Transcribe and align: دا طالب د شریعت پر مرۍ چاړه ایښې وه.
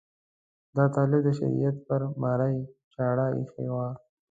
دا 0.75 0.85
طالب 0.95 1.21
د 1.25 1.29
شریعت 1.39 1.75
پر 1.87 2.01
مرۍ 2.21 2.57
چاړه 2.93 3.25
ایښې 3.35 3.67
وه. 3.73 3.87